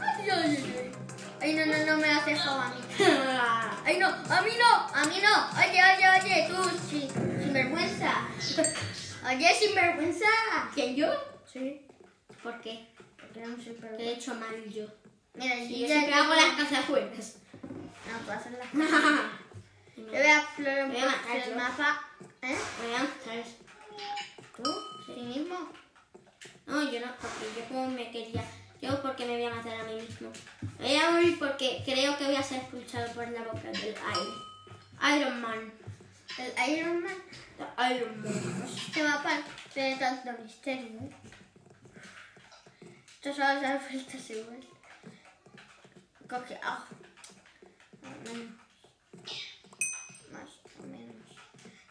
Ay, 0.00 0.30
ay, 0.30 0.64
ay. 0.76 0.92
Ay, 1.40 1.52
no, 1.54 1.66
no, 1.66 1.86
no 1.86 1.96
me 1.98 2.10
has 2.10 2.24
dejado 2.24 2.60
a 2.60 2.68
mí. 2.70 2.80
Ay, 3.84 3.98
no, 3.98 4.06
a 4.08 4.40
mí 4.40 4.50
no, 4.58 4.76
a 4.94 5.04
mí 5.04 5.20
no. 5.22 5.50
Oye, 5.60 5.78
oye, 5.84 6.08
oye, 6.22 6.48
tú, 6.48 6.56
sin, 6.88 7.10
sinvergüenza. 7.42 8.28
Oye, 9.28 9.54
sinvergüenza. 9.54 10.26
¿Quién 10.74 10.96
yo? 10.96 11.12
Sí, 11.52 11.86
¿Por 12.42 12.60
qué? 12.62 12.88
porque 13.18 13.40
no 13.40 13.56
soy 13.56 13.76
¿Qué 13.96 14.04
he 14.04 14.12
hecho 14.14 14.34
mal 14.34 14.64
yo? 14.70 14.86
Mira, 15.34 15.56
Si 15.56 15.80
yo 15.80 15.86
siempre 15.86 16.14
hago 16.14 16.34
las 16.34 16.54
cosas 16.54 16.88
buenas. 16.88 17.36
No, 18.10 18.18
tú 18.24 18.30
haces 18.30 18.52
las 18.52 18.74
Me 18.74 18.84
Yo 19.96 20.10
voy 20.10 20.20
a 20.20 20.38
explorar 20.40 20.84
un 20.84 20.92
Voy 20.92 21.00
a 21.00 21.04
poco 21.04 21.16
matar 21.16 21.48
el 21.48 21.56
mapa. 21.56 22.08
¿Eh? 22.42 22.58
voy 22.82 22.94
a 22.94 22.98
mostrar. 23.00 23.44
¿Tú? 24.56 24.70
¿Sí 25.06 25.20
mismo? 25.20 25.72
No, 26.66 26.90
yo 26.90 27.00
no, 27.00 27.12
porque 27.20 27.46
yo 27.56 27.68
como 27.68 27.88
me 27.88 28.10
quería... 28.10 28.44
Yo 28.80 29.00
porque 29.02 29.24
me 29.24 29.32
voy 29.32 29.46
a 29.46 29.54
matar 29.54 29.80
a 29.80 29.84
mí 29.84 29.94
mismo. 29.94 30.30
Me 30.78 30.88
voy 30.88 30.96
a 30.96 31.10
morir 31.10 31.38
porque 31.38 31.82
creo 31.84 32.16
que 32.18 32.24
voy 32.24 32.36
a 32.36 32.42
ser 32.42 32.58
expulsado 32.58 33.12
por 33.14 33.28
la 33.28 33.42
boca 33.42 33.70
del 33.70 33.94
aire. 33.96 35.16
Iron 35.16 35.40
Man. 35.40 35.72
El 36.38 36.70
Iron 36.70 37.02
Man. 37.02 37.16
The 37.56 37.94
Iron 37.94 38.22
Man. 38.22 38.64
Este 38.66 39.02
mapa 39.02 39.40
tiene 39.72 39.96
tanto 39.96 40.30
misterio. 40.42 41.00
¿eh? 41.00 41.10
Esto 43.14 43.32
solo 43.32 43.60
da 43.60 43.78
vueltas 43.78 44.30
y 44.30 44.42
vueltas. 44.42 44.73
Coge. 46.34 46.58
ah, 46.64 46.84
Más 48.02 48.16
o 48.18 48.34
menos. 48.34 48.54
Más 50.32 50.50
o 50.80 50.86
menos. 50.88 51.26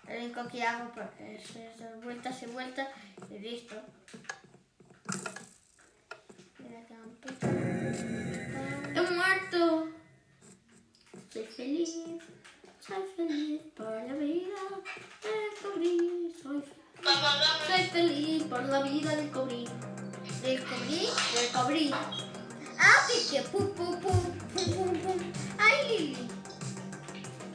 Lo 0.05 0.15
único 0.17 0.47
que 0.49 0.63
hago 0.63 0.91
porque 0.91 1.35
es 1.35 1.79
dar 1.79 1.95
vueltas 2.03 2.43
y 2.43 2.45
vueltas 2.47 2.89
y 3.29 3.39
listo. 3.39 3.75
Mira 6.59 6.85
que. 6.85 6.93
He 8.95 9.01
muerto. 9.15 9.89
Soy 11.31 11.45
feliz. 11.45 11.95
Soy 12.81 13.03
feliz 13.15 13.61
por 13.77 13.93
la 13.93 14.13
vida. 14.13 14.59
Descubrí. 15.23 16.35
Soy 16.43 16.61
feliz. 16.61 16.79
Soy 17.65 17.83
feliz 17.93 18.43
por 18.43 18.61
la 18.63 18.81
vida 18.83 19.15
descubrí. 19.15 19.69
Descubrí. 20.41 21.07
Descubrí. 21.33 21.93
Ah, 22.79 23.07
pique. 23.07 23.41
Pum, 23.51 23.67
pum, 23.73 23.99
pum, 23.99 24.21
pum, 24.53 24.65
pum, 24.73 24.97
pum. 24.99 25.19
¡Ay, 25.57 25.87
Lili! 25.87 26.27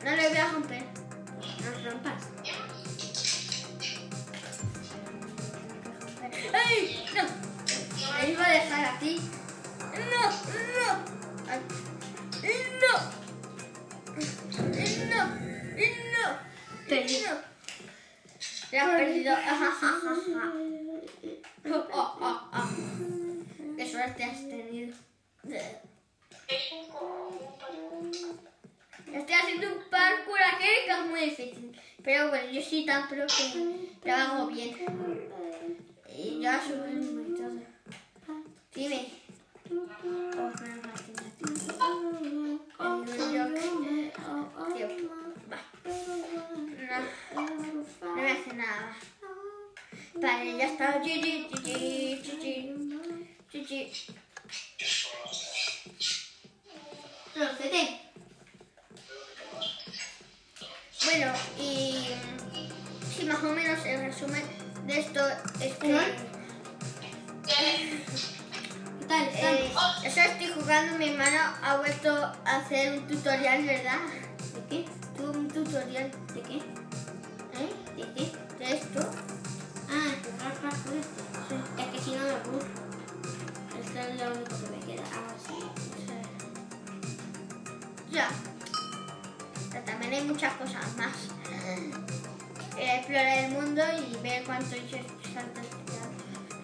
No 0.04 0.10
le 0.16 0.28
voy 0.28 0.38
a 0.38 0.48
romper. 0.52 0.84
No 1.64 1.90
rompas. 1.90 2.22
¡Ay! 6.52 7.04
¡No! 7.14 7.24
Me 8.12 8.30
iba 8.30 8.44
a 8.44 8.50
dejar 8.50 8.84
así. 8.96 9.20
¡No! 9.80 10.22
¡No! 10.76 10.88
Ay. 11.48 11.60
¡No! 12.80 12.94
¡No! 15.08 15.20
¡No! 16.14 16.28
Perdí. 16.88 17.16
¡No! 17.26 17.48
Has 18.70 18.90
perdido. 18.90 19.34
Oh, 21.70 21.84
oh, 21.92 22.18
oh, 22.20 22.50
oh. 22.52 22.68
Qué 23.76 23.84
suerte 23.90 24.24
has 24.24 24.38
tenido. 24.48 24.96
Un 25.44 25.54
Estoy 29.14 29.34
haciendo 29.34 29.66
un 29.68 29.82
parkour 29.90 30.38
aquí 30.42 30.66
que 30.84 30.90
es 30.90 31.06
muy 31.08 31.20
difícil. 31.20 31.80
Pero 32.02 32.28
bueno, 32.28 32.50
yo 32.50 32.62
soy 32.62 32.84
tan 32.84 33.08
pro 33.08 33.26
hago 34.06 34.46
bien. 34.46 34.76
Y 36.16 36.40
ya 36.40 36.60
subimos 36.60 37.28
y 37.28 37.34
todo. 37.34 37.60
Dime. 38.74 39.08
No 48.00 48.14
me 48.14 48.30
hace 48.30 48.54
nada. 48.54 48.96
Vale, 50.14 50.56
ya 50.56 50.66
está. 50.66 51.02
Ha 71.98 72.10
vuelto 72.10 72.32
a 72.44 72.56
hacer 72.56 72.98
un 72.98 73.06
tutorial, 73.06 73.64
¿verdad? 73.64 73.98
¿De 74.54 74.64
qué? 74.68 74.84
Tú 75.16 75.30
un 75.30 75.48
tutorial, 75.48 76.10
¿De 76.34 76.42
qué? 76.42 76.56
¿eh? 76.56 77.72
¿De 77.96 78.02
qué? 78.14 78.32
De 78.58 78.72
esto. 78.72 79.00
Ah, 79.90 80.14
jugar 80.22 80.54
parkour 80.54 80.94
este. 80.94 81.82
Es 81.82 81.88
que 81.88 81.98
si 81.98 82.10
no 82.12 82.24
me 82.24 82.30
aburro. 82.30 82.66
Esto 83.80 83.98
es 83.98 84.20
lo 84.20 84.32
único 84.32 84.56
que 84.60 84.76
me 84.76 84.86
queda. 84.86 85.04
Ah, 85.12 85.34
sí. 85.44 85.58
Ya. 88.10 88.28
Pero 89.70 89.84
también 89.84 90.12
hay 90.14 90.24
muchas 90.24 90.54
cosas 90.54 90.96
más. 90.96 91.16
Eh, 92.76 92.96
explorar 92.96 93.38
el 93.38 93.50
mundo 93.52 93.82
y 93.98 94.22
ver 94.22 94.44
cuántos 94.44 94.78
saltos 94.78 95.66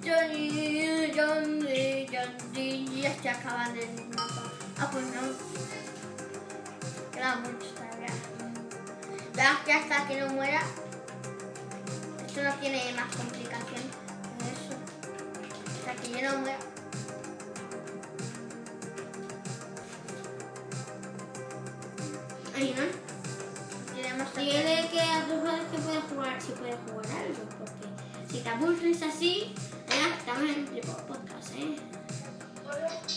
Johnny, 0.05 1.11
Johnny, 1.17 2.07
Johnny, 2.07 3.01
ya 3.01 3.09
estoy 3.09 3.31
acabando 3.31 3.81
el. 3.81 4.14
Ah, 4.79 4.89
pues 4.91 5.05
no. 5.07 5.21
Queda 7.13 7.37
mucho 7.37 7.67
todavía. 7.75 8.15
Veas 9.35 9.61
que 9.65 9.73
hasta 9.73 10.07
que 10.07 10.21
no 10.21 10.29
muera, 10.29 10.63
esto 12.27 12.43
no 12.43 12.55
tiene 12.55 12.93
más 12.95 13.15
complicación 13.17 13.83
que 14.39 14.45
eso. 14.53 14.75
Hasta 15.79 16.03
que 16.03 16.11
yo 16.11 16.31
no 16.31 16.39
muera. 16.39 16.59
Ay, 22.57 22.75
¿no? 22.77 23.05
Tiene 24.35 24.89
que 24.91 25.01
a 25.01 25.25
tus 25.27 25.41
juegos 25.41 25.61
que 25.71 25.79
puedes 25.79 26.05
jugar, 26.05 26.43
si 26.43 26.53
puedes 26.53 26.77
jugar 26.89 27.07
algo, 27.07 27.49
porque 27.59 27.87
si 28.31 28.41
te 28.41 28.49
aburres 28.49 29.03
así, 29.03 29.55
ya 29.89 30.25
también 30.25 30.59
en 30.61 30.67
tipo 30.67 30.93
podcast, 31.07 31.55
¿eh? 31.57 31.77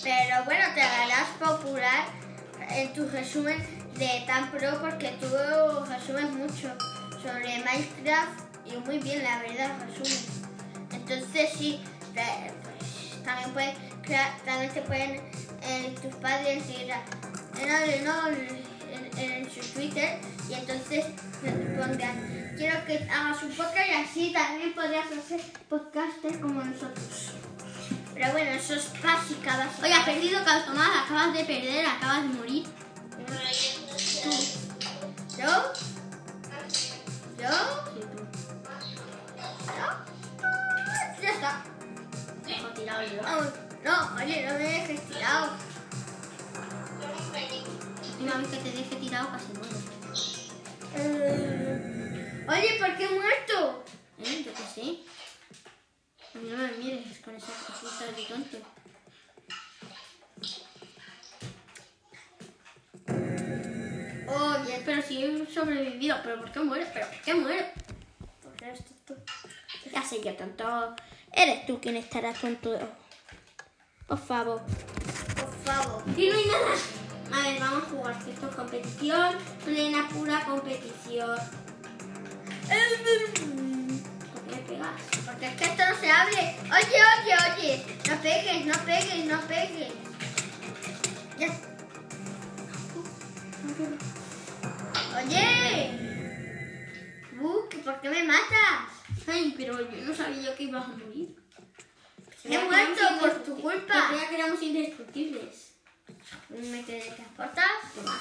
Pero 0.03 0.45
bueno, 0.45 0.65
te 0.73 0.81
harás 0.81 1.29
popular 1.39 2.05
en 2.69 2.93
tu 2.93 3.07
resumen 3.09 3.57
de 3.97 4.23
tan 4.25 4.51
pro 4.51 4.79
porque 4.81 5.17
tú 5.19 5.27
resumes 5.89 6.31
mucho 6.31 6.73
sobre 7.21 7.59
Minecraft 7.59 8.39
y 8.65 8.77
muy 8.77 8.99
bien, 8.99 9.23
la 9.23 9.39
verdad, 9.39 9.71
resumes. 9.87 10.27
Entonces 10.91 11.49
sí, 11.57 11.81
pues, 12.13 13.23
también 13.23 13.51
puedes 13.53 13.75
crear, 14.03 14.37
también 14.45 14.71
te 14.73 14.81
pueden 14.81 15.11
eh, 15.63 15.95
tus 16.01 16.13
padres 16.15 16.63
ir 16.69 16.91
a, 16.91 17.03
en, 17.85 18.05
no, 18.05 18.27
en, 18.29 19.19
en 19.19 19.49
su 19.49 19.61
Twitter 19.73 20.19
y 20.49 20.53
entonces 20.53 21.05
te 21.41 21.51
pondrán 21.51 22.37
quiero 22.57 22.83
que 22.85 23.07
hagas 23.09 23.43
un 23.43 23.51
podcast 23.51 23.87
y 23.87 23.93
así 23.93 24.33
también 24.33 24.73
podrías 24.73 25.05
hacer 25.11 25.39
podcaster 25.69 26.39
como 26.39 26.63
nosotros. 26.63 27.33
Pero 28.17 28.31
bueno, 28.31 28.51
eso 28.51 28.73
es 28.73 28.91
básica, 29.01 29.57
básica. 29.57 29.85
Oye, 29.85 29.93
has 29.93 30.05
perdido 30.05 30.39
Tomás, 30.41 31.05
acabas 31.05 31.33
de 31.33 31.45
perder, 31.45 31.85
acabas 31.85 32.23
de 32.23 32.29
morir. 32.29 32.65
¿Yo? 35.37 35.47
¿Yo? 37.37 37.49
Sí, 37.87 38.01
tú. 38.11 38.27
¿Yo? 39.67 39.85
Ya 41.21 41.29
está. 41.29 41.63
Dejo 42.47 42.67
tirado 42.69 43.03
yo. 43.03 43.21
No, 43.83 44.15
oye, 44.15 44.47
no 44.47 44.53
me 44.53 44.63
dejes 44.63 45.07
tirado. 45.07 45.51
Última 48.13 48.35
vez 48.37 48.47
que 48.47 48.57
te 48.57 48.71
dejé 48.71 48.95
tirado 48.95 49.29
casi 49.31 49.53
muero. 49.53 49.77
Eh, 50.95 52.45
Oye, 52.49 52.79
¿por 52.79 52.97
qué 52.97 53.09
muerto? 53.09 53.83
¿Eh? 54.23 54.43
Yo 54.43 54.51
qué 54.53 54.63
sé. 54.73 54.99
No 56.43 56.57
me 56.57 56.71
mires 56.77 57.19
con 57.19 57.35
esas 57.35 57.49
cositas 57.63 58.15
de 58.15 58.23
tonto. 58.23 58.57
Oye, 64.27 64.81
Pero 64.85 65.01
si 65.01 65.23
he 65.23 65.45
sobrevivido, 65.53 66.17
¿pero 66.23 66.39
por 66.39 66.51
qué 66.51 66.59
mueres? 66.59 66.89
¿Pero 66.93 67.07
por 67.07 67.21
qué 67.21 67.33
mueres? 67.33 67.65
porque 68.43 68.65
eres 68.65 68.83
tonto. 69.05 69.23
Ya 69.91 70.03
sé 70.03 70.21
yo, 70.23 70.35
tonto. 70.35 70.95
Eres 71.33 71.65
tú 71.65 71.79
quien 71.79 71.95
estará 71.97 72.33
tonto. 72.33 72.77
Por 74.07 74.17
favor. 74.19 74.61
Por 75.35 75.53
favor. 75.65 76.03
Y 76.17 76.29
no 76.29 76.35
hay 76.37 76.45
nada. 76.45 76.75
A 77.33 77.49
ver, 77.49 77.59
vamos 77.59 77.83
a 77.83 77.89
jugar. 77.89 78.15
Esto 78.29 78.49
es 78.49 78.55
competición. 78.55 79.35
Plena, 79.65 80.07
pura 80.09 80.45
competición. 80.45 81.37
Se 86.07 86.13
hable. 86.13 86.55
Oye, 86.77 86.99
oye, 87.13 87.33
oye. 87.47 87.85
No 88.07 88.21
pegues, 88.21 88.65
no 88.65 88.73
pegues, 88.85 89.25
no 89.25 89.41
pegues. 89.41 89.93
Ya. 91.37 91.49
Oye. 95.17 95.91
Uh, 97.41 97.69
¿que 97.69 97.77
¿por 97.79 97.99
qué 97.99 98.09
me 98.09 98.23
matas? 98.23 98.87
Ay, 99.27 99.53
pero 99.57 99.81
yo 99.81 100.05
no 100.05 100.15
sabía 100.15 100.43
yo 100.43 100.55
que 100.55 100.63
ibas 100.63 100.85
a 100.85 100.87
morir. 100.87 101.35
He 102.45 102.57
muerto 102.57 103.01
por 103.19 103.43
tu 103.43 103.61
culpa. 103.61 104.07
Creía 104.07 104.29
que 104.29 104.35
éramos 104.35 104.61
indestructibles. 104.61 105.73
¿Me 106.49 106.83
teletransportas? 106.83 107.71
Que 107.93 108.01
va. 108.01 108.17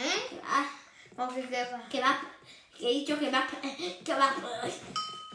¿Eh? 0.00 0.26
Que 0.30 0.36
va. 0.38 1.24
¿O 1.24 1.34
qué 1.34 1.42
qué 1.48 1.64
va? 1.72 1.88
Que 1.88 2.00
va. 2.00 2.20
Que 2.78 2.88
he 2.88 2.94
dicho 3.00 3.18
que 3.18 3.30
va. 3.30 3.48
Que 4.04 4.14
va. 4.14 4.32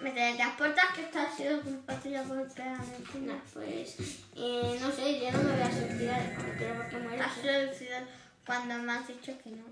Me 0.01 0.09
teletransportas 0.11 0.95
que 0.95 1.01
esto 1.01 1.19
ha 1.19 1.29
sido 1.29 1.61
culpa 1.61 1.93
tuya 1.95 2.23
por 2.23 2.39
encima. 2.39 3.41
pues, 3.53 3.95
eh, 4.35 4.77
no 4.81 4.91
sé, 4.91 5.19
ya 5.19 5.31
no 5.31 5.43
me 5.43 5.51
voy 5.51 5.61
a 5.61 5.71
suicidar, 5.71 6.37
pero 6.57 6.75
porque 6.75 6.97
muero. 6.97 7.23
Has 7.23 7.35
seducido 7.35 7.97
cuando 8.45 8.79
me 8.79 8.93
has 8.93 9.07
dicho 9.07 9.37
que 9.43 9.51
no. 9.51 9.65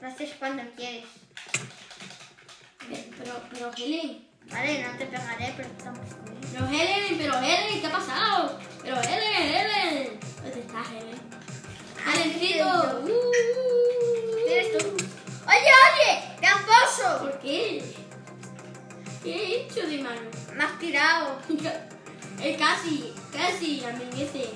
Lo 0.00 0.08
haces 0.08 0.34
cuando 0.38 0.62
quieres. 0.76 1.04
Pero, 3.18 3.42
pero 3.50 3.72
Helen, 3.76 4.28
Vale, 4.50 4.84
no 4.84 4.98
te 4.98 5.06
pegaré, 5.06 5.54
pero 5.56 5.68
tampoco. 5.82 6.30
¿eh? 6.30 6.46
pero 6.52 6.68
Helen, 6.68 7.18
pero 7.18 7.38
Helen, 7.38 7.80
¿qué 7.80 7.86
ha 7.86 7.90
pasado? 7.90 8.58
Pero 8.82 9.00
Helen, 9.00 9.42
Helen. 9.42 10.20
¿Dónde 10.42 10.60
está 10.60 10.84
Helen? 10.92 11.20
Helencito. 12.06 13.02
soy 13.02 13.12
¿Qué 14.46 14.60
eres 14.60 14.78
tú? 14.78 14.96
¡Oye, 15.46 15.70
oye! 15.88 16.36
¡Tramposo! 16.40 17.24
¿Por 17.24 17.38
qué? 17.40 18.03
¿Qué 19.24 19.34
he 19.34 19.62
hecho 19.62 19.86
de 19.86 20.02
malo? 20.02 20.20
Me 20.54 20.64
has 20.64 20.78
tirado. 20.78 21.40
Eh, 22.42 22.56
casi, 22.58 23.14
casi, 23.32 23.80
ese. 24.18 24.50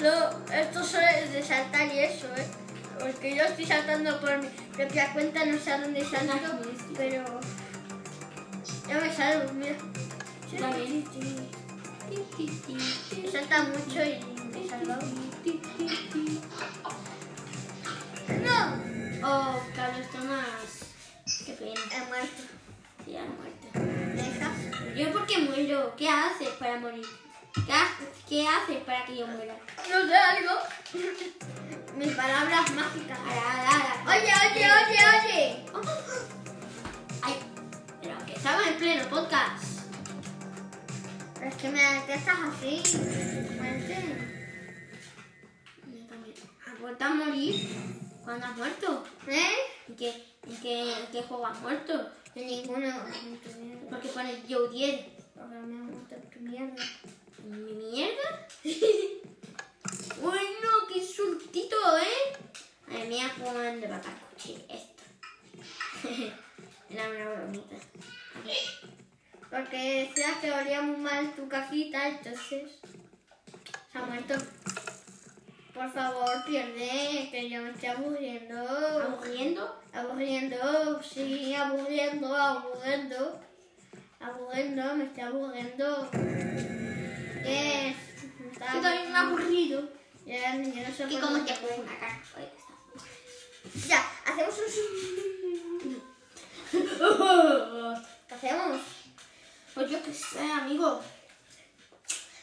No, 0.00 0.52
esto 0.52 0.82
solo 0.82 1.06
es 1.06 1.30
de 1.30 1.42
saltar 1.42 1.86
y 1.94 1.98
eso, 1.98 2.26
¿eh? 2.34 2.46
Porque 2.98 3.36
yo 3.36 3.44
estoy 3.44 3.66
saltando 3.66 4.18
por 4.18 4.38
mi 4.38 4.48
propia 4.74 5.12
cuenta, 5.12 5.44
no 5.44 5.58
sé 5.58 5.72
a 5.72 5.82
dónde 5.82 6.02
salto, 6.02 6.58
pero... 6.96 7.22
Yo 8.88 9.00
me 9.00 9.14
salgo, 9.14 9.52
mira. 9.52 9.76
También. 10.58 11.04
Salta 13.30 13.62
mucho 13.62 14.02
y 14.02 14.18
me 14.52 14.64
he 14.64 14.68
salvado. 14.68 15.06
¡No! 18.42 19.28
Oh, 19.28 19.62
Carlos 19.76 20.10
Tomás. 20.10 21.44
Qué 21.44 21.52
pena. 21.52 21.80
He 21.92 22.08
muerto. 22.08 22.59
¿Qué 25.96 26.08
haces 26.08 26.48
para 26.58 26.78
morir? 26.78 27.04
¿Qué, 27.66 27.72
ha- 27.72 27.98
qué 28.28 28.46
haces 28.48 28.82
para 28.84 29.04
que 29.04 29.16
yo 29.18 29.26
muera? 29.26 29.54
No 29.90 30.06
sé, 30.06 30.16
algo. 30.16 30.52
Mis 31.96 32.14
palabras 32.14 32.70
mágicas. 32.72 33.18
Ara, 33.18 33.52
ara, 33.52 33.70
ara. 33.70 34.04
Oye, 34.06 34.32
oye, 34.32 34.64
oye, 34.64 34.98
oye. 35.16 35.64
Ay, 37.22 37.34
pero 38.00 38.14
que 38.26 38.32
estamos 38.32 38.66
en 38.66 38.74
pleno 38.76 39.04
podcast. 39.08 39.64
Pero 41.34 41.48
es 41.50 41.56
que 41.56 41.68
me 41.68 41.82
detestas 41.82 42.38
así. 42.48 42.82
Yo 45.86 46.06
también. 46.06 46.34
¿Has 46.66 46.78
vuelto 46.80 47.04
a 47.04 47.08
morir? 47.10 47.54
¿Cuándo 48.24 48.46
has 48.46 48.56
muerto? 48.56 49.04
¿Eh? 49.26 49.50
¿En 49.88 49.96
qué, 49.96 50.08
en 50.46 50.56
qué, 50.60 50.92
en 51.00 51.06
qué 51.12 51.22
juego 51.22 51.46
has 51.46 51.60
muerto? 51.60 52.10
Ninguno. 52.34 52.86
en 52.86 53.40
mierda. 53.66 53.90
Porque 53.90 54.08
pones 54.08 54.38
Joe 54.48 54.68
10. 54.70 55.00
En 55.40 56.30
tu 56.30 56.40
mierda. 56.40 56.84
¿Mi 57.44 57.72
mierda? 57.72 58.46
bueno, 60.22 60.68
qué 60.92 61.02
surtito, 61.02 61.76
¿eh? 61.96 62.36
Madre 62.86 63.08
mía, 63.08 63.32
cuando 63.38 63.88
va 63.88 63.96
a 63.96 64.00
escuchar 64.00 64.62
esto. 64.68 65.02
Era 66.90 67.08
una 67.08 67.30
bromita. 67.30 67.76
Porque 69.48 70.08
decías 70.08 70.38
que 70.42 70.52
olía 70.52 70.82
muy 70.82 70.98
mal 70.98 71.34
tu 71.34 71.48
cajita, 71.48 72.08
entonces 72.08 72.78
se 73.90 73.98
ha 73.98 74.02
muerto. 74.02 74.34
Por 75.72 75.90
favor, 75.90 76.44
pierde, 76.46 77.28
que 77.30 77.48
yo 77.48 77.62
me 77.62 77.70
estoy 77.70 77.88
aburriendo. 77.88 78.58
¿Aburriendo? 78.58 79.80
Aburriendo, 79.94 81.02
sí, 81.02 81.54
aburriendo, 81.54 82.36
aburriendo. 82.36 83.49
Aburriendo, 84.20 84.94
me 84.96 85.04
estoy 85.04 85.22
aburriendo. 85.22 86.10
¿Qué 86.10 87.88
es? 87.88 87.96
Me 88.38 88.52
está 88.52 88.74
Yo 88.74 88.80
también 88.82 89.12
me 89.12 89.18
he 89.18 89.22
aburrido. 89.22 89.88
Ya, 90.26 90.54
yo 90.56 90.88
no 90.88 90.94
sé 90.94 91.04
¿Y 91.08 91.16
por 91.16 91.20
cómo 91.20 91.44
qué. 91.44 91.52
te 91.52 91.58
pongo 91.60 91.82
una 91.82 91.92
está. 91.94 92.10
Ya, 93.88 94.00
hacemos 94.26 94.54
un... 94.58 96.02
¿Qué 98.28 98.34
hacemos? 98.34 98.80
Pues 99.74 99.90
yo 99.90 100.02
qué 100.02 100.12
sé, 100.12 100.40
amigo. 100.40 101.00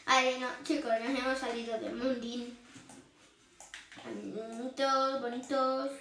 A 0.06 0.22
ver, 0.22 0.40
no, 0.40 0.48
chicos, 0.64 0.90
nos 1.00 1.18
hemos 1.18 1.38
salido 1.38 1.78
del 1.78 1.94
mundín. 1.94 2.58
Bonitos, 4.04 5.20
bonitos. 5.20 5.92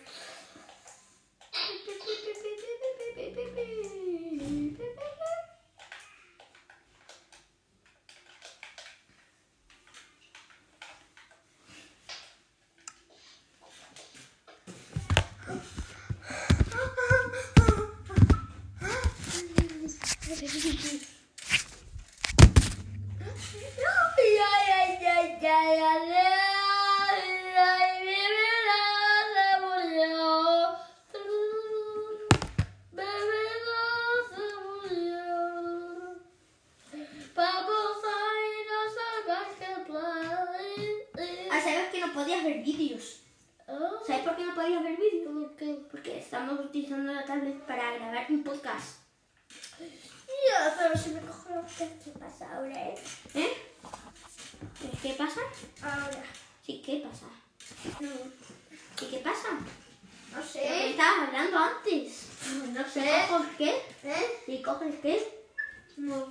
Ay, 24.20 24.38
ay, 24.40 24.66
ay, 24.72 25.38
ay, 25.46 25.80
ay, 25.82 26.12
ay, 26.12 27.22
ay, 27.56 27.92
mi 28.06 28.20
vida 28.36 28.80
se 29.34 29.48
murió. 29.64 30.16
Bebé 32.92 33.44
se 34.30 34.48
murió. 34.66 35.26
Vamos 37.36 38.00
a 38.04 38.18
ir 38.52 38.68
a 38.78 38.84
salvaje 38.98 39.70
plan. 39.86 41.50
Ah, 41.52 41.62
¿sabes 41.62 41.88
que 41.92 42.00
no 42.02 42.14
podías 42.14 42.44
ver 42.44 42.60
vídeos? 42.64 43.22
Oh, 43.68 44.00
¿Sabes 44.06 44.24
por 44.24 44.36
qué 44.36 44.44
no 44.46 44.56
podías 44.56 44.84
ver 44.84 44.98
vídeos? 44.98 45.34
¿por 45.34 45.56
qué? 45.56 45.80
Porque 45.90 46.18
estamos 46.20 46.60
utilizando 46.60 47.14
la 47.14 47.24
tablet 47.26 47.56
para 47.66 47.92
podcast. 48.58 48.98
Ya, 49.80 50.76
pero 50.78 50.98
si 50.98 51.10
me 51.12 51.22
cojo 51.22 51.50
la 51.50 51.64
¿qué 51.68 52.12
pasa 52.20 52.56
ahora, 52.56 52.90
eh? 52.90 52.96
¿Eh? 53.36 53.54
¿Qué 55.02 55.14
pasa? 55.14 55.42
Ahora. 55.82 56.24
Sí, 56.66 56.82
¿qué 56.86 57.04
pasa? 57.08 57.26
No, 58.00 58.10
¿Y 59.02 59.06
qué 59.12 59.18
pasa? 59.20 59.50
no 59.52 60.38
¿De 60.38 60.44
qué 60.44 60.48
sé. 60.48 60.90
estabas 60.92 61.28
hablando 61.28 61.58
antes? 61.58 62.28
No 62.74 62.82
¿Y 62.82 62.86
sé. 62.90 63.26
coges 63.30 63.56
qué? 63.58 63.82
¿Eh? 64.04 64.44
¿Y 64.48 64.62
coges 64.62 64.96
qué? 65.02 65.46
No. 65.98 66.28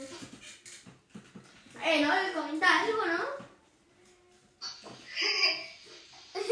Eh, 1.84 2.02
no, 2.04 2.22
le 2.22 2.32
comenta 2.32 2.80
algo, 2.80 3.06
¿no? 3.06 3.24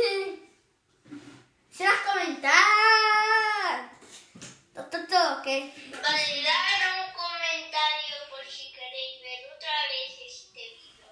¡Se 1.72 1.84
las 1.84 2.00
comentar! 2.00 3.93
¿Toto 4.74 5.42
qué? 5.44 5.72
Mandar 5.92 7.06
un 7.06 7.12
comentario 7.14 8.16
por 8.28 8.44
si 8.44 8.72
queréis 8.72 9.22
ver 9.22 9.40
otra 9.54 9.76
vez 9.86 10.18
este 10.26 10.58
vídeo 10.58 11.06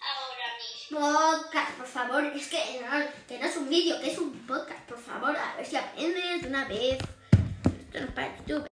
ahora 0.00 0.48
mismo. 0.56 1.42
Podcast, 1.42 1.72
por 1.76 1.86
favor. 1.86 2.24
Es 2.24 2.48
que 2.48 2.80
no, 2.80 3.26
que 3.28 3.38
no 3.38 3.46
es 3.46 3.56
un 3.58 3.68
vídeo, 3.68 4.00
que 4.00 4.12
es 4.12 4.18
un 4.18 4.46
podcast, 4.46 4.80
por 4.88 4.98
favor. 4.98 5.36
A 5.36 5.56
ver 5.56 5.66
si 5.66 5.76
aprendes 5.76 6.40
de 6.40 6.48
una 6.48 6.64
vez. 6.64 6.98
Esto 7.00 8.00
no 8.00 8.06
es 8.06 8.12
para 8.12 8.34
YouTube. 8.38 8.66